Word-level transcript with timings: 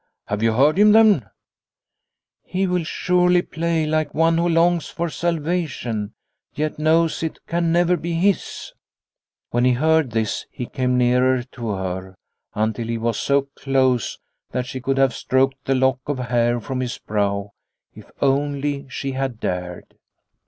"Have 0.29 0.41
you 0.41 0.53
heard 0.53 0.79
him 0.79 0.93
then?"" 0.93 1.29
He 2.41 2.65
will 2.65 2.83
surely 2.83 3.43
play 3.43 3.85
like 3.85 4.15
one 4.15 4.39
who 4.39 4.49
longs 4.49 4.87
for 4.87 5.11
salvation, 5.11 6.15
yet 6.55 6.79
knows 6.79 7.21
it 7.21 7.37
can 7.45 7.71
never 7.71 7.95
be 7.95 8.13
his." 8.13 8.71
When 9.51 9.63
he 9.63 9.73
heard 9.73 10.09
this 10.09 10.47
he 10.49 10.65
came 10.65 10.97
nearer 10.97 11.43
to 11.43 11.67
her, 11.69 12.15
until 12.55 12.87
he 12.87 12.97
was 12.97 13.19
so 13.19 13.43
close 13.55 14.17
that 14.49 14.65
she 14.65 14.81
could 14.81 14.97
have 14.97 15.13
stroked 15.13 15.65
the 15.65 15.75
lock 15.75 15.99
of 16.07 16.17
hair 16.17 16.59
from 16.59 16.79
his 16.79 16.97
brow 16.97 17.51
if 17.93 18.09
only 18.23 18.87
she 18.89 19.11
had 19.11 19.39
dared. 19.39 19.99